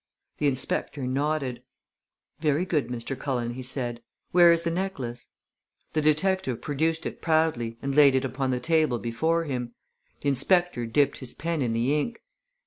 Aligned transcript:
The 0.39 0.47
inspector 0.47 1.05
nodded. 1.05 1.61
"Very 2.39 2.65
good, 2.65 2.87
Mr. 2.87 3.15
Cullen," 3.15 3.53
he 3.53 3.61
said. 3.61 4.01
"Where 4.31 4.51
is 4.51 4.63
the 4.63 4.71
necklace?" 4.71 5.27
The 5.93 6.01
detective 6.01 6.59
produced 6.59 7.05
it 7.05 7.21
proudly 7.21 7.77
and 7.83 7.93
laid 7.93 8.15
it 8.15 8.25
upon 8.25 8.49
the 8.49 8.59
table 8.59 8.97
before 8.97 9.43
him. 9.43 9.75
The 10.21 10.29
inspector 10.29 10.87
dipped 10.87 11.19
his 11.19 11.35
pen 11.35 11.61
in 11.61 11.73
the 11.73 11.95
ink. 11.95 12.23